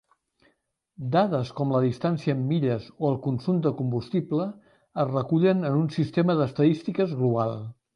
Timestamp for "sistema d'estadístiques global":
6.01-7.59